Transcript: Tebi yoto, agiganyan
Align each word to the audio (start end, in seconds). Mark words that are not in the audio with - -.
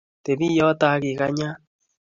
Tebi 0.23 0.47
yoto, 0.57 0.85
agiganyan 0.93 1.53